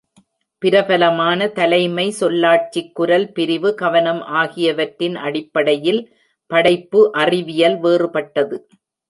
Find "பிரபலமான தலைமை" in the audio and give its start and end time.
0.61-2.05